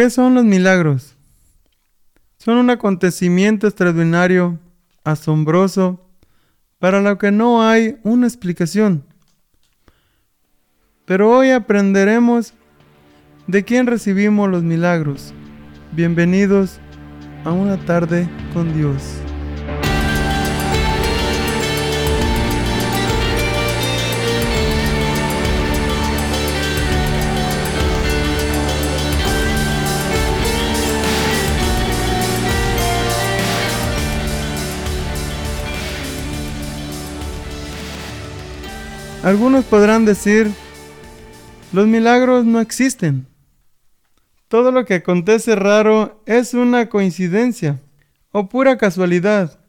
[0.00, 1.14] ¿Qué son los milagros?
[2.38, 4.58] Son un acontecimiento extraordinario,
[5.04, 6.08] asombroso,
[6.78, 9.04] para lo que no hay una explicación.
[11.04, 12.54] Pero hoy aprenderemos
[13.46, 15.34] de quién recibimos los milagros.
[15.92, 16.80] Bienvenidos
[17.44, 19.02] a una tarde con Dios.
[39.22, 40.50] Algunos podrán decir,
[41.72, 43.26] los milagros no existen.
[44.48, 47.78] Todo lo que acontece raro es una coincidencia
[48.32, 49.60] o pura casualidad.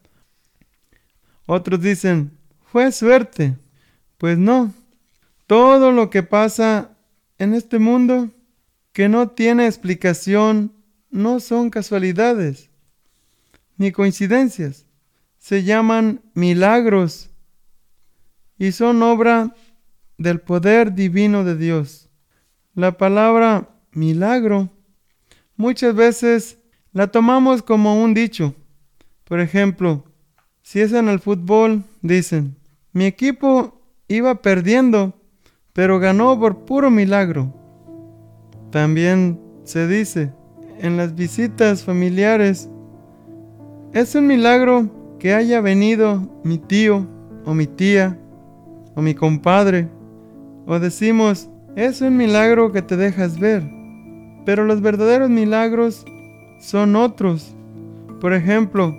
[1.44, 2.30] Otros dicen,
[2.64, 3.54] fue suerte.
[4.16, 4.72] Pues no,
[5.46, 6.96] todo lo que pasa
[7.36, 8.30] en este mundo
[8.94, 10.72] que no tiene explicación
[11.10, 12.70] no son casualidades
[13.76, 14.86] ni coincidencias.
[15.38, 17.31] Se llaman milagros
[18.58, 19.54] y son obra
[20.18, 22.08] del poder divino de Dios.
[22.74, 24.70] La palabra milagro
[25.56, 26.58] muchas veces
[26.92, 28.54] la tomamos como un dicho.
[29.24, 30.04] Por ejemplo,
[30.62, 32.56] si es en el fútbol, dicen,
[32.92, 35.14] mi equipo iba perdiendo,
[35.72, 37.52] pero ganó por puro milagro.
[38.70, 40.32] También se dice,
[40.78, 42.68] en las visitas familiares,
[43.92, 47.06] es un milagro que haya venido mi tío
[47.44, 48.18] o mi tía
[48.94, 49.88] o mi compadre.
[50.66, 53.62] O decimos, es un milagro que te dejas ver.
[54.44, 56.04] Pero los verdaderos milagros
[56.60, 57.54] son otros.
[58.20, 58.96] Por ejemplo,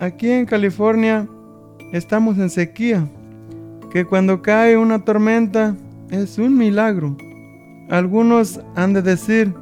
[0.00, 1.28] aquí en California
[1.92, 3.06] estamos en sequía,
[3.92, 5.76] que cuando cae una tormenta
[6.10, 7.16] es un milagro.
[7.90, 9.54] Algunos han de decir,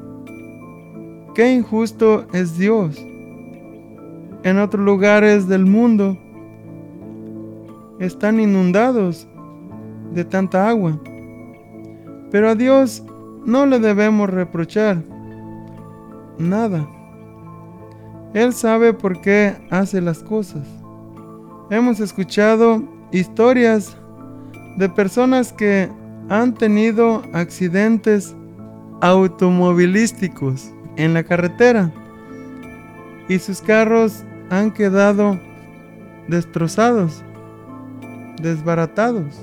[1.34, 2.96] qué injusto es Dios.
[4.42, 6.18] En otros lugares del mundo
[7.98, 9.26] están inundados
[10.14, 10.98] de tanta agua.
[12.30, 13.02] Pero a Dios
[13.44, 15.02] no le debemos reprochar
[16.38, 16.86] nada.
[18.32, 20.66] Él sabe por qué hace las cosas.
[21.70, 22.82] Hemos escuchado
[23.12, 23.96] historias
[24.76, 25.88] de personas que
[26.28, 28.34] han tenido accidentes
[29.00, 31.92] automovilísticos en la carretera
[33.28, 35.38] y sus carros han quedado
[36.28, 37.22] destrozados,
[38.40, 39.34] desbaratados.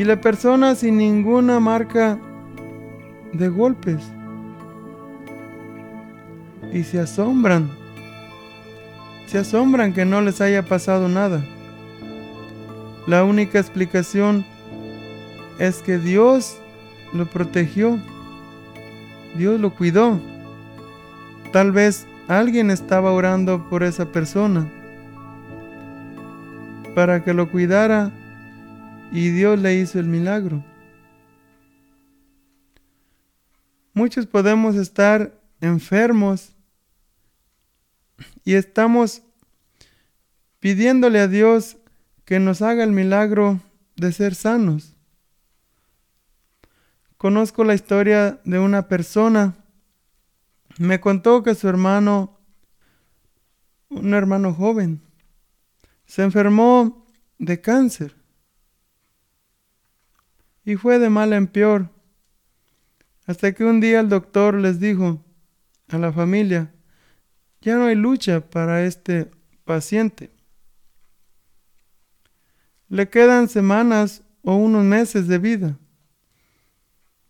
[0.00, 2.16] Y la persona sin ninguna marca
[3.34, 4.00] de golpes.
[6.72, 7.68] Y se asombran.
[9.26, 11.44] Se asombran que no les haya pasado nada.
[13.06, 14.46] La única explicación
[15.58, 16.56] es que Dios
[17.12, 17.98] lo protegió.
[19.36, 20.18] Dios lo cuidó.
[21.52, 24.66] Tal vez alguien estaba orando por esa persona
[26.94, 28.12] para que lo cuidara
[29.12, 30.64] y Dios le hizo el milagro.
[33.92, 36.54] Muchos podemos estar enfermos
[38.44, 39.22] y estamos
[40.60, 41.76] pidiéndole a Dios
[42.24, 43.60] que nos haga el milagro
[43.96, 44.94] de ser sanos.
[47.16, 49.56] Conozco la historia de una persona.
[50.78, 52.38] Me contó que su hermano,
[53.88, 55.02] un hermano joven,
[56.06, 57.06] se enfermó
[57.38, 58.19] de cáncer
[60.64, 61.90] y fue de mal en peor,
[63.26, 65.24] hasta que un día el doctor les dijo
[65.88, 66.72] a la familia,
[67.60, 69.30] ya no hay lucha para este
[69.64, 70.30] paciente.
[72.88, 75.78] Le quedan semanas o unos meses de vida.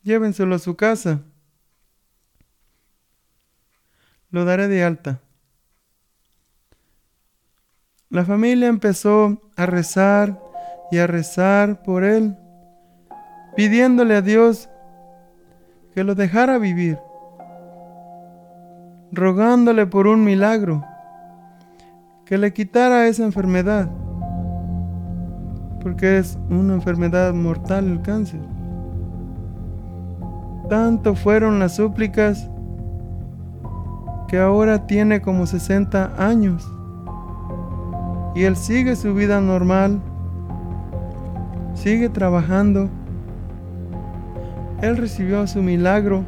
[0.02, 1.20] Llévenselo a su casa.
[4.30, 5.20] Lo daré de alta.
[8.08, 10.40] La familia empezó a rezar
[10.90, 12.36] y a rezar por él
[13.56, 14.68] pidiéndole a Dios
[15.94, 16.98] que lo dejara vivir,
[19.12, 20.84] rogándole por un milagro,
[22.24, 23.88] que le quitara esa enfermedad,
[25.82, 28.40] porque es una enfermedad mortal el cáncer.
[30.68, 32.48] Tanto fueron las súplicas
[34.28, 36.70] que ahora tiene como 60 años
[38.36, 40.00] y él sigue su vida normal,
[41.74, 42.88] sigue trabajando
[44.82, 46.24] él recibió su milagro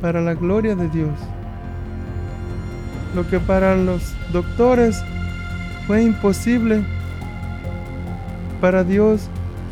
[0.00, 1.18] para la gloria de Dios.
[3.14, 5.02] Lo que para los doctores
[5.86, 6.84] fue imposible,
[8.60, 9.28] para Dios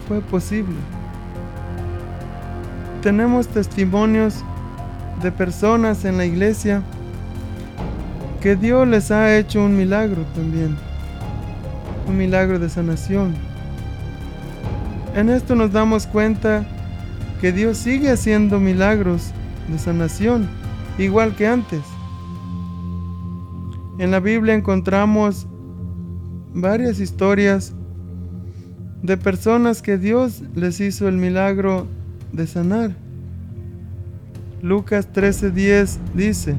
[0.07, 0.75] fue posible.
[3.03, 4.43] Tenemos testimonios
[5.23, 6.83] de personas en la iglesia
[8.41, 10.77] que Dios les ha hecho un milagro también,
[12.09, 13.35] un milagro de sanación.
[15.15, 16.65] En esto nos damos cuenta
[17.41, 19.33] que Dios sigue haciendo milagros
[19.69, 20.49] de sanación,
[20.99, 21.83] igual que antes.
[23.99, 25.47] En la Biblia encontramos
[26.55, 27.75] varias historias
[29.03, 31.87] de personas que Dios les hizo el milagro
[32.33, 32.97] de sanar.
[34.63, 36.57] Lucas 13:10 dice,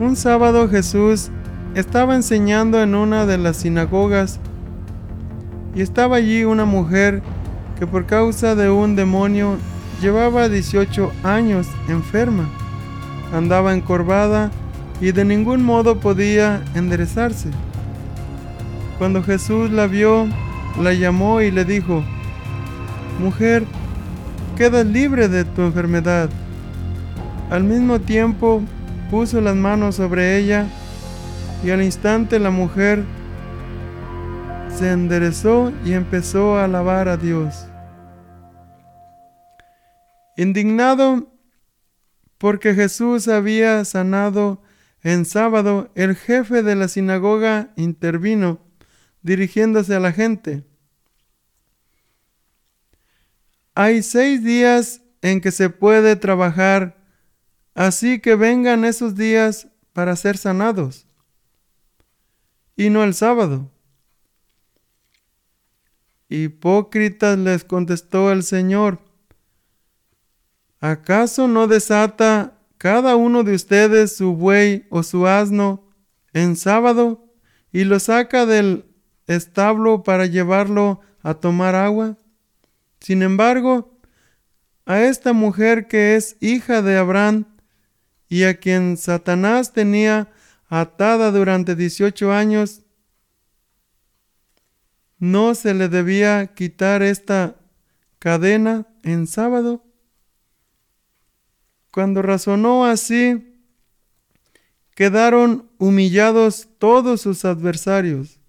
[0.00, 1.30] un sábado Jesús
[1.74, 4.40] estaba enseñando en una de las sinagogas
[5.74, 7.22] y estaba allí una mujer
[7.78, 9.56] que por causa de un demonio
[10.00, 12.48] llevaba 18 años enferma,
[13.32, 14.50] andaba encorvada
[15.00, 17.50] y de ningún modo podía enderezarse.
[18.98, 20.26] Cuando Jesús la vio,
[20.80, 22.02] la llamó y le dijo,
[23.20, 23.64] Mujer,
[24.56, 26.30] quedas libre de tu enfermedad.
[27.50, 28.62] Al mismo tiempo
[29.10, 30.66] puso las manos sobre ella
[31.64, 33.04] y al instante la mujer
[34.76, 37.67] se enderezó y empezó a alabar a Dios.
[40.38, 41.36] Indignado
[42.38, 44.62] porque Jesús había sanado
[45.02, 48.60] en sábado, el jefe de la sinagoga intervino,
[49.20, 50.64] dirigiéndose a la gente.
[53.74, 57.02] Hay seis días en que se puede trabajar,
[57.74, 61.08] así que vengan esos días para ser sanados,
[62.76, 63.72] y no el sábado.
[66.28, 69.07] Hipócritas les contestó el Señor,
[70.80, 75.88] ¿acaso no desata cada uno de ustedes su buey o su asno
[76.32, 77.32] en sábado
[77.72, 78.84] y lo saca del
[79.26, 82.16] establo para llevarlo a tomar agua?
[83.00, 83.98] Sin embargo,
[84.86, 87.44] a esta mujer que es hija de Abraham
[88.28, 90.30] y a quien Satanás tenía
[90.68, 92.82] atada durante 18 años,
[95.18, 97.56] ¿no se le debía quitar esta
[98.18, 99.87] cadena en sábado?
[101.90, 103.54] Cuando razonó así,
[104.94, 108.40] quedaron humillados todos sus adversarios.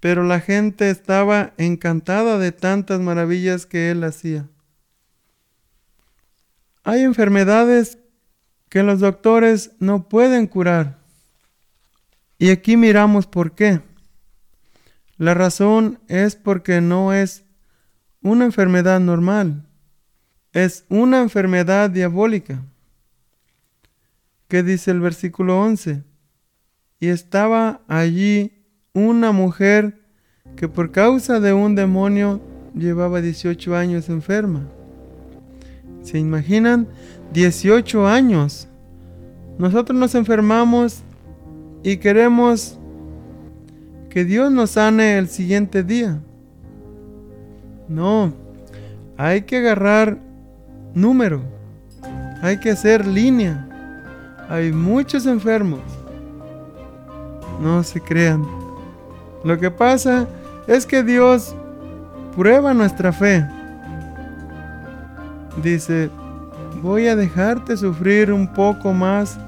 [0.00, 4.48] Pero la gente estaba encantada de tantas maravillas que él hacía.
[6.84, 7.98] Hay enfermedades
[8.68, 10.98] que los doctores no pueden curar.
[12.38, 13.82] Y aquí miramos por qué.
[15.16, 17.44] La razón es porque no es
[18.22, 19.67] una enfermedad normal
[20.64, 22.64] es una enfermedad diabólica.
[24.48, 26.02] ¿Qué dice el versículo 11?
[26.98, 28.52] Y estaba allí
[28.92, 30.00] una mujer
[30.56, 32.40] que por causa de un demonio
[32.74, 34.66] llevaba 18 años enferma.
[36.02, 36.88] ¿Se imaginan?
[37.32, 38.66] 18 años.
[39.58, 41.02] Nosotros nos enfermamos
[41.84, 42.80] y queremos
[44.10, 46.20] que Dios nos sane el siguiente día.
[47.88, 48.32] No,
[49.16, 50.27] hay que agarrar
[51.00, 51.42] número.
[52.42, 53.66] Hay que hacer línea.
[54.48, 55.80] Hay muchos enfermos.
[57.60, 58.46] No se crean.
[59.44, 60.26] Lo que pasa
[60.66, 61.54] es que Dios
[62.36, 63.46] prueba nuestra fe.
[65.62, 66.10] Dice,
[66.82, 69.38] voy a dejarte sufrir un poco más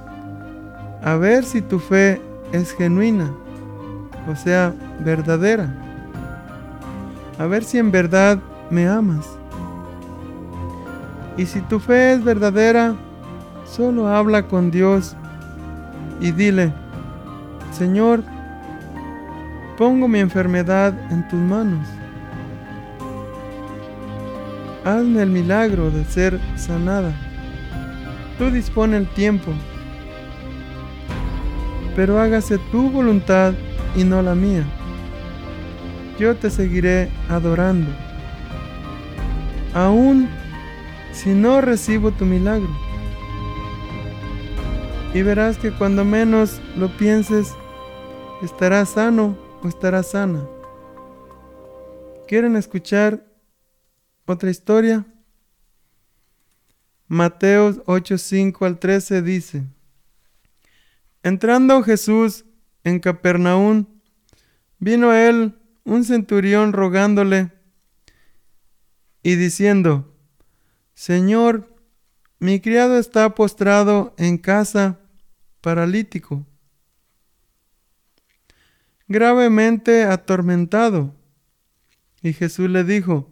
[1.02, 2.20] a ver si tu fe
[2.52, 3.30] es genuina,
[4.30, 5.72] o sea, verdadera.
[7.38, 8.38] A ver si en verdad
[8.70, 9.39] me amas.
[11.36, 12.94] Y si tu fe es verdadera,
[13.64, 15.16] solo habla con Dios
[16.20, 16.72] y dile,
[17.72, 18.22] Señor,
[19.78, 21.86] pongo mi enfermedad en tus manos.
[24.84, 27.12] Hazme el milagro de ser sanada.
[28.38, 29.52] Tú dispone el tiempo,
[31.94, 33.52] pero hágase tu voluntad
[33.94, 34.64] y no la mía.
[36.18, 37.90] Yo te seguiré adorando.
[39.74, 40.28] Aún
[41.22, 42.70] si no recibo tu milagro.
[45.12, 47.52] Y verás que cuando menos lo pienses,
[48.42, 50.48] estarás sano o estarás sana.
[52.26, 53.26] ¿Quieren escuchar
[54.24, 55.04] otra historia?
[57.06, 59.64] Mateos 8, 5 al 13 dice,
[61.22, 62.46] Entrando Jesús
[62.82, 63.84] en Capernaum,
[64.78, 67.52] vino a él un centurión rogándole
[69.22, 70.10] y diciendo,
[71.00, 71.74] Señor,
[72.40, 75.00] mi criado está postrado en casa,
[75.62, 76.46] paralítico,
[79.08, 81.14] gravemente atormentado.
[82.20, 83.30] Y Jesús le dijo,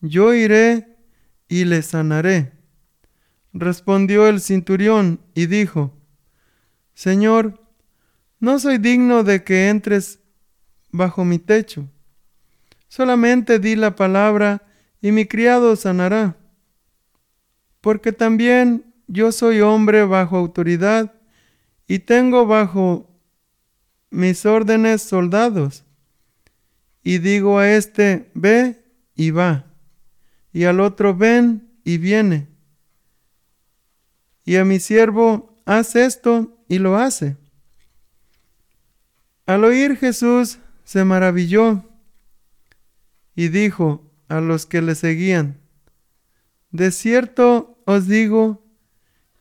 [0.00, 0.98] yo iré
[1.46, 2.50] y le sanaré.
[3.52, 5.96] Respondió el cinturión y dijo,
[6.94, 7.62] Señor,
[8.40, 10.18] no soy digno de que entres
[10.90, 11.88] bajo mi techo.
[12.88, 14.64] Solamente di la palabra
[15.00, 16.41] y mi criado sanará.
[17.82, 21.12] Porque también yo soy hombre bajo autoridad
[21.86, 23.10] y tengo bajo
[24.08, 25.84] mis órdenes soldados.
[27.02, 28.82] Y digo a este, ve
[29.14, 29.66] y va,
[30.52, 32.48] y al otro, ven y viene.
[34.44, 37.36] Y a mi siervo, haz esto y lo hace.
[39.46, 41.84] Al oír Jesús se maravilló
[43.34, 45.58] y dijo a los que le seguían,
[46.70, 48.62] De cierto os digo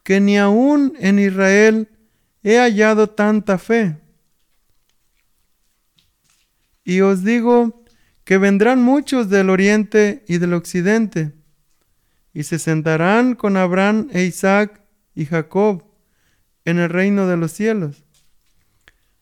[0.03, 1.89] que ni aun en Israel
[2.43, 3.97] he hallado tanta fe.
[6.83, 7.83] Y os digo
[8.23, 11.33] que vendrán muchos del oriente y del occidente,
[12.33, 14.81] y se sentarán con Abraham e Isaac
[15.13, 15.83] y Jacob
[16.65, 18.03] en el reino de los cielos.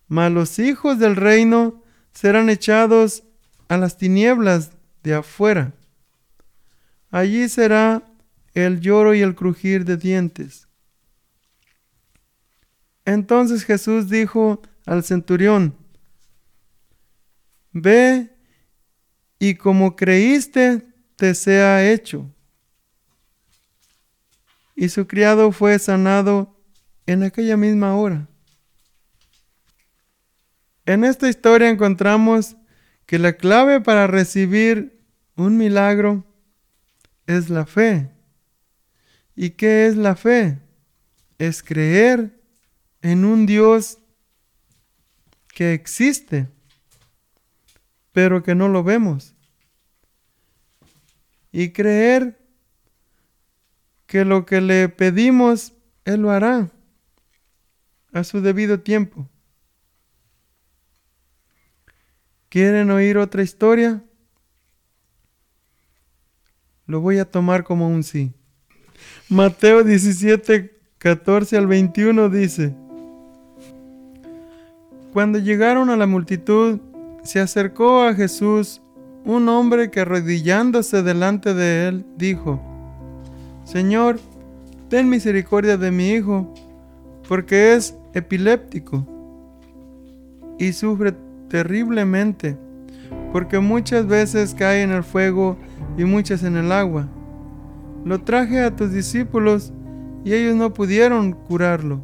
[0.07, 1.83] Mas los hijos del reino
[2.13, 3.23] serán echados
[3.67, 4.71] a las tinieblas
[5.03, 5.73] de afuera.
[7.11, 8.03] Allí será
[8.65, 10.67] el lloro y el crujir de dientes.
[13.05, 15.75] Entonces Jesús dijo al centurión,
[17.71, 18.29] Ve
[19.37, 20.85] y como creíste,
[21.15, 22.29] te sea hecho.
[24.75, 26.55] Y su criado fue sanado
[27.05, 28.27] en aquella misma hora.
[30.85, 32.55] En esta historia encontramos
[33.05, 35.03] que la clave para recibir
[35.35, 36.25] un milagro
[37.27, 38.09] es la fe.
[39.41, 40.59] ¿Y qué es la fe?
[41.37, 42.37] Es creer
[43.01, 43.97] en un Dios
[45.47, 46.49] que existe,
[48.11, 49.33] pero que no lo vemos.
[51.53, 52.37] Y creer
[54.07, 55.71] que lo que le pedimos,
[56.03, 56.69] Él lo hará
[58.11, 59.29] a su debido tiempo.
[62.49, 64.03] ¿Quieren oír otra historia?
[66.85, 68.33] Lo voy a tomar como un sí.
[69.31, 72.73] Mateo 17, 14 al 21 dice,
[75.13, 76.79] cuando llegaron a la multitud,
[77.21, 78.81] se acercó a Jesús
[79.25, 82.59] un hombre que arrodillándose delante de él, dijo,
[83.65, 84.19] Señor,
[84.89, 86.51] ten misericordia de mi hijo,
[87.27, 89.05] porque es epiléptico
[90.57, 91.13] y sufre
[91.49, 92.57] terriblemente,
[93.31, 95.55] porque muchas veces cae en el fuego
[95.99, 97.07] y muchas en el agua.
[98.05, 99.73] Lo traje a tus discípulos
[100.23, 102.03] y ellos no pudieron curarlo.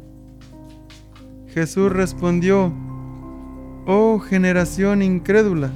[1.48, 2.72] Jesús respondió,
[3.86, 5.70] Oh generación incrédula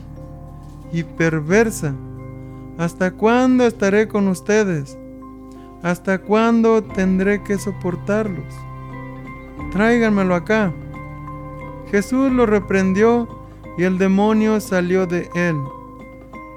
[0.92, 1.94] y perversa,
[2.76, 4.98] ¿hasta cuándo estaré con ustedes?
[5.82, 8.54] ¿Hasta cuándo tendré que soportarlos?
[9.72, 10.72] Tráiganmelo acá.
[11.90, 13.26] Jesús lo reprendió
[13.78, 15.56] y el demonio salió de él.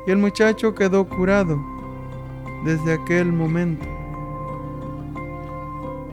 [0.05, 1.72] Y el muchacho quedó curado
[2.63, 3.85] desde aquel momento.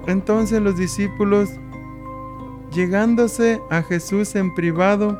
[0.07, 1.51] Entonces los discípulos,
[2.73, 5.19] llegándose a Jesús en privado,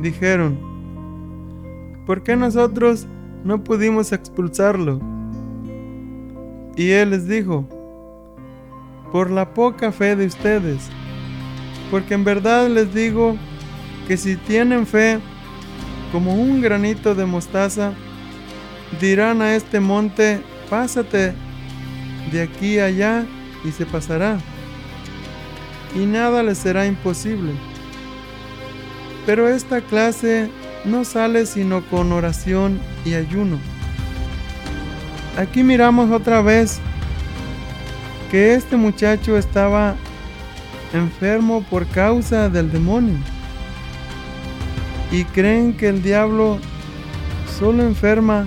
[0.00, 0.58] dijeron,
[2.06, 3.06] ¿por qué nosotros
[3.44, 5.00] no pudimos expulsarlo?
[6.76, 7.66] Y él les dijo,
[9.12, 10.88] por la poca fe de ustedes,
[11.90, 13.36] porque en verdad les digo
[14.08, 15.20] que si tienen fe
[16.10, 17.92] como un granito de mostaza,
[19.00, 21.32] dirán a este monte, pásate
[22.32, 23.24] de aquí allá
[23.64, 24.38] y se pasará,
[25.94, 27.52] y nada les será imposible.
[29.26, 30.50] Pero esta clase
[30.84, 33.58] no sale sino con oración y ayuno.
[35.38, 36.78] Aquí miramos otra vez
[38.30, 39.96] que este muchacho estaba
[40.92, 43.16] enfermo por causa del demonio.
[45.10, 46.58] Y creen que el diablo
[47.58, 48.46] solo enferma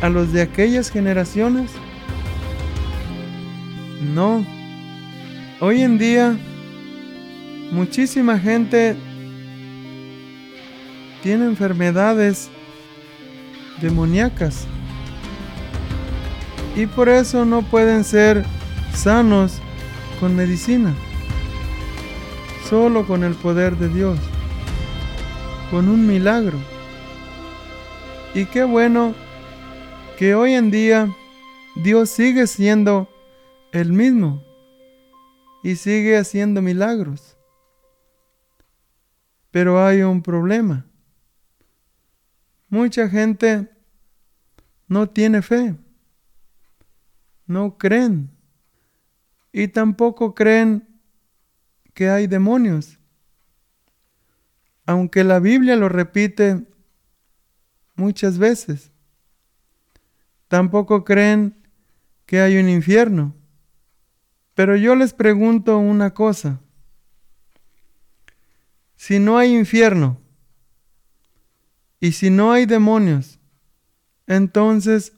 [0.00, 1.70] a los de aquellas generaciones.
[4.14, 4.44] No.
[5.60, 6.36] Hoy en día
[7.70, 8.96] Muchísima gente
[11.22, 12.50] tiene enfermedades
[13.80, 14.66] demoníacas
[16.74, 18.44] y por eso no pueden ser
[18.92, 19.60] sanos
[20.18, 20.92] con medicina,
[22.68, 24.18] solo con el poder de Dios,
[25.70, 26.58] con un milagro.
[28.34, 29.14] Y qué bueno
[30.20, 31.16] que hoy en día
[31.76, 33.08] Dios sigue siendo
[33.72, 34.44] el mismo
[35.62, 37.38] y sigue haciendo milagros.
[39.50, 40.84] Pero hay un problema.
[42.68, 43.70] Mucha gente
[44.88, 45.74] no tiene fe.
[47.46, 48.30] no creen
[49.52, 51.00] y tampoco creen
[51.94, 52.98] que hay demonios.
[54.84, 56.66] Aunque la Biblia lo repite
[57.94, 58.92] muchas veces,
[60.50, 61.54] tampoco creen
[62.26, 63.36] que hay un infierno.
[64.54, 66.60] Pero yo les pregunto una cosa.
[68.96, 70.20] Si no hay infierno
[72.00, 73.38] y si no hay demonios,
[74.26, 75.12] entonces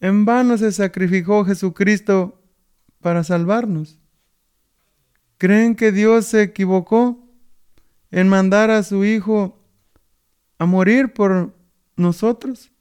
[0.00, 2.38] en vano se sacrificó Jesucristo
[3.00, 3.98] para salvarnos.
[5.38, 7.26] ¿Creen que Dios se equivocó
[8.10, 9.58] en mandar a su Hijo
[10.58, 11.56] a morir por
[11.96, 12.71] nosotros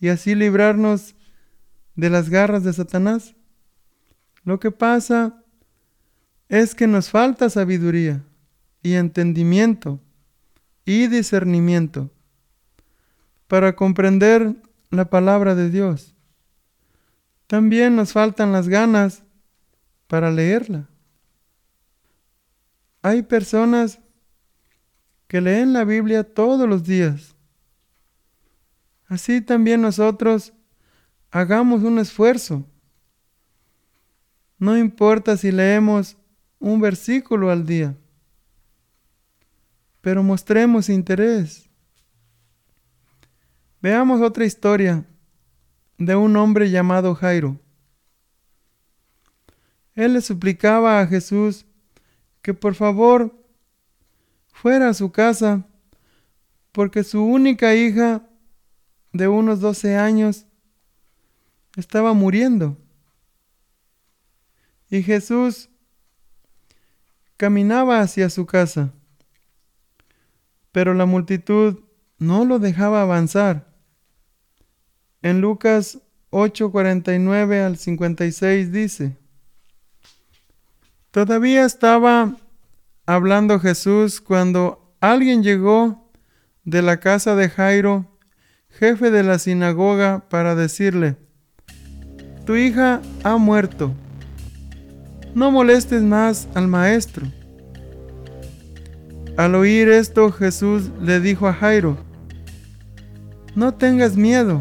[0.00, 1.14] y así librarnos
[1.94, 3.34] de las garras de Satanás?
[4.44, 5.42] Lo que pasa
[6.48, 8.24] es que nos falta sabiduría
[8.82, 10.00] y entendimiento
[10.84, 12.10] y discernimiento
[13.46, 14.54] para comprender
[14.90, 16.14] la palabra de Dios.
[17.46, 19.22] También nos faltan las ganas
[20.06, 20.88] para leerla.
[23.02, 24.00] Hay personas
[25.26, 27.34] que leen la Biblia todos los días.
[29.08, 30.52] Así también nosotros
[31.30, 32.64] hagamos un esfuerzo.
[34.58, 36.16] No importa si leemos
[36.58, 37.96] un versículo al día,
[40.02, 41.68] pero mostremos interés.
[43.80, 45.06] Veamos otra historia
[45.96, 47.58] de un hombre llamado Jairo.
[49.94, 51.64] Él le suplicaba a Jesús
[52.42, 53.34] que por favor
[54.52, 55.64] fuera a su casa,
[56.72, 58.27] porque su única hija
[59.12, 60.46] de unos 12 años
[61.76, 62.76] estaba muriendo.
[64.90, 65.68] Y Jesús
[67.36, 68.92] caminaba hacia su casa,
[70.72, 71.80] pero la multitud
[72.18, 73.68] no lo dejaba avanzar.
[75.22, 76.00] En Lucas
[76.30, 79.16] 8:49 al 56 dice,
[81.10, 82.36] Todavía estaba
[83.06, 86.10] hablando Jesús cuando alguien llegó
[86.64, 88.17] de la casa de Jairo,
[88.70, 91.16] jefe de la sinagoga, para decirle,
[92.44, 93.92] Tu hija ha muerto,
[95.34, 97.26] no molestes más al maestro.
[99.36, 101.96] Al oír esto Jesús le dijo a Jairo,
[103.54, 104.60] No tengas miedo,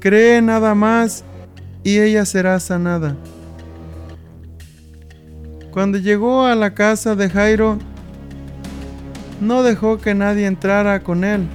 [0.00, 1.24] cree nada más
[1.82, 3.16] y ella será sanada.
[5.72, 7.78] Cuando llegó a la casa de Jairo,
[9.40, 11.48] no dejó que nadie entrara con él,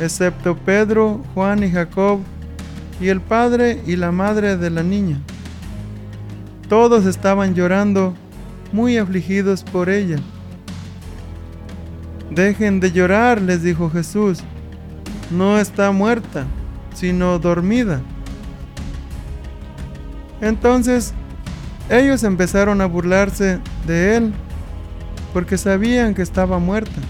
[0.00, 2.20] excepto Pedro, Juan y Jacob,
[3.00, 5.20] y el padre y la madre de la niña.
[6.68, 8.14] Todos estaban llorando,
[8.72, 10.16] muy afligidos por ella.
[12.30, 14.40] Dejen de llorar, les dijo Jesús,
[15.30, 16.44] no está muerta,
[16.94, 18.00] sino dormida.
[20.40, 21.14] Entonces
[21.88, 24.32] ellos empezaron a burlarse de él
[25.32, 27.00] porque sabían que estaba muerta.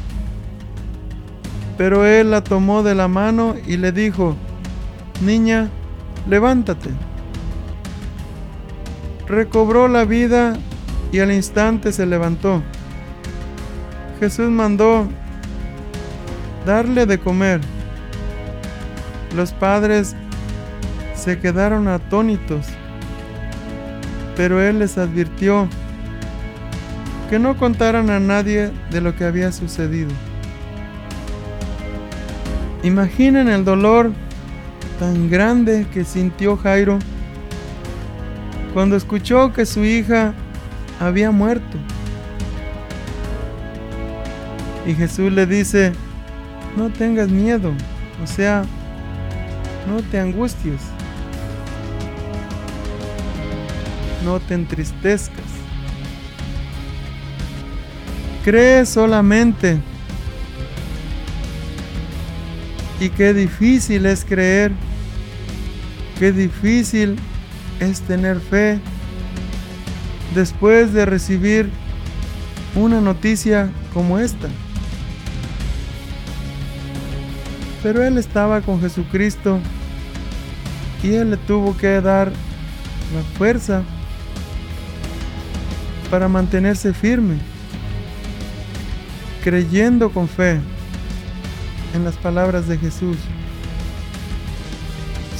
[1.77, 4.37] Pero él la tomó de la mano y le dijo,
[5.21, 5.69] Niña,
[6.29, 6.91] levántate.
[9.27, 10.57] Recobró la vida
[11.13, 12.63] y al instante se levantó.
[14.21, 15.07] Jesús mandó
[16.65, 17.61] darle de comer.
[19.35, 20.17] Los padres
[21.15, 22.67] se quedaron atónitos
[24.37, 25.67] pero él les advirtió
[27.31, 30.11] que no contaran a nadie de lo que había sucedido.
[32.87, 34.13] Imaginen el dolor
[35.01, 36.99] tan grande que sintió Jairo
[38.73, 40.33] cuando escuchó que su hija
[41.01, 41.79] había muerto.
[44.87, 45.93] Y Jesús le dice,
[46.77, 47.73] no tengas miedo,
[48.23, 48.63] o sea,
[49.89, 50.97] no te angusties.
[54.27, 55.45] no te entristezcas.
[58.45, 59.81] Cree solamente.
[63.01, 64.73] Y qué difícil es creer.
[66.19, 67.17] Qué difícil
[67.79, 68.79] es tener fe
[70.35, 71.71] después de recibir
[72.75, 74.49] una noticia como esta.
[77.83, 79.61] Pero él estaba con Jesucristo
[81.03, 82.33] y él le tuvo que dar
[83.15, 83.83] la fuerza
[86.11, 87.37] para mantenerse firme,
[89.45, 90.61] creyendo con fe
[91.97, 93.17] en las palabras de Jesús.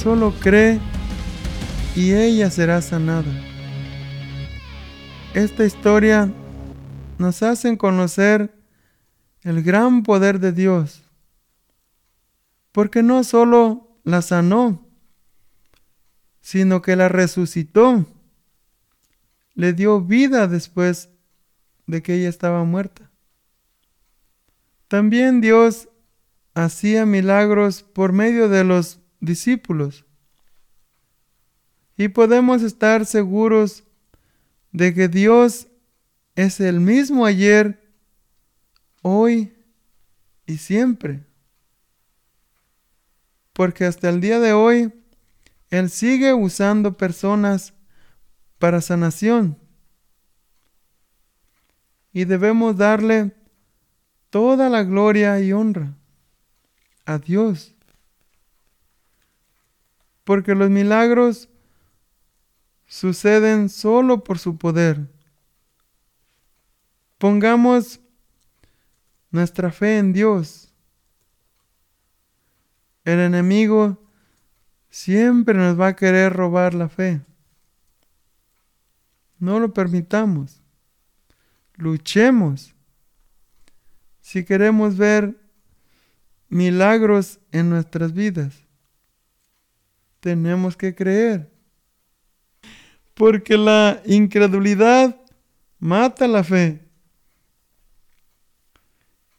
[0.01, 0.79] Solo cree
[1.95, 3.31] y ella será sanada.
[5.33, 6.31] Esta historia
[7.19, 8.53] nos hace conocer
[9.41, 11.03] el gran poder de Dios,
[12.71, 14.83] porque no solo la sanó,
[16.41, 18.05] sino que la resucitó.
[19.53, 21.09] Le dio vida después
[21.85, 23.11] de que ella estaba muerta.
[24.87, 25.89] También Dios
[26.57, 30.05] hacía milagros por medio de los discípulos.
[31.95, 33.83] Y podemos estar seguros
[34.71, 35.67] de que Dios
[36.35, 37.91] es el mismo ayer,
[39.03, 39.55] hoy
[40.47, 41.23] y siempre.
[43.53, 44.93] Porque hasta el día de hoy,
[45.69, 47.73] Él sigue usando personas
[48.57, 49.59] para sanación.
[52.13, 53.35] Y debemos darle
[54.31, 55.96] toda la gloria y honra
[57.07, 57.73] a Dios.
[60.23, 61.49] Porque los milagros
[62.85, 65.07] suceden solo por su poder.
[67.17, 68.01] Pongamos
[69.31, 70.73] nuestra fe en Dios.
[73.05, 73.97] El enemigo
[74.89, 77.21] siempre nos va a querer robar la fe.
[79.39, 80.61] No lo permitamos.
[81.75, 82.75] Luchemos.
[84.19, 85.46] Si queremos ver
[86.49, 88.53] milagros en nuestras vidas,
[90.19, 91.51] tenemos que creer.
[93.13, 95.19] Porque la incredulidad
[95.79, 96.85] mata la fe.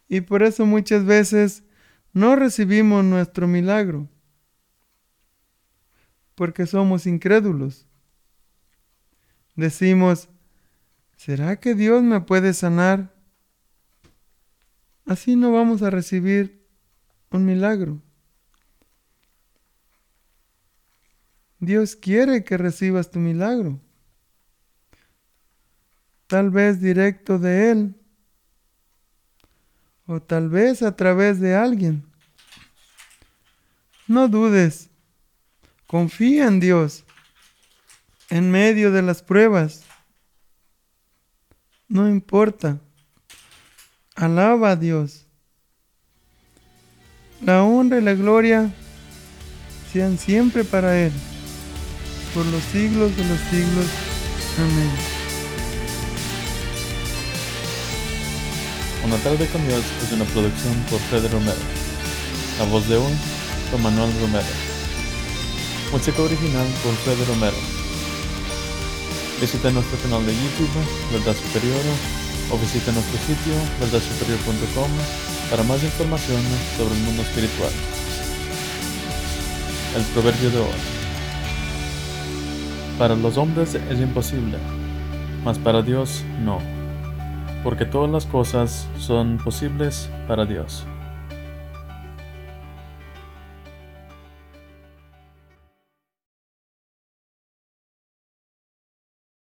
[0.09, 1.63] Y por eso muchas veces
[2.13, 4.09] no recibimos nuestro milagro.
[6.35, 7.87] Porque somos incrédulos.
[9.55, 10.29] Decimos,
[11.17, 13.13] ¿será que Dios me puede sanar?
[15.05, 16.58] Así no vamos a recibir
[17.31, 18.01] un milagro.
[21.61, 23.81] Dios quiere que recibas tu milagro.
[26.27, 27.95] Tal vez directo de Él.
[30.07, 32.05] O tal vez a través de alguien.
[34.07, 34.89] No dudes.
[35.87, 37.05] Confía en Dios.
[38.31, 39.85] En medio de las pruebas.
[41.89, 42.81] No importa.
[44.15, 45.28] Alaba a Dios.
[47.45, 48.71] La honra y la gloria
[49.93, 51.13] sean siempre para Él
[52.35, 53.87] por los siglos de los siglos.
[54.59, 54.91] Amén.
[59.05, 61.59] Una tarde con Dios es una producción por Fred Romero.
[62.59, 63.13] La voz de hoy
[63.71, 64.47] por Manuel Romero.
[65.93, 67.57] Música original por Fred Romero.
[69.41, 70.69] Visita nuestro canal de YouTube,
[71.13, 71.81] Verdad Superior,
[72.51, 74.91] o visita nuestro sitio, verdadsuperior.com,
[75.51, 76.41] para más información
[76.77, 77.71] sobre el mundo espiritual.
[79.97, 80.79] El proverbio de hoy.
[82.99, 84.59] Para los hombres es imposible,
[85.45, 86.59] mas para Dios no,
[87.63, 90.85] porque todas las cosas son posibles para Dios.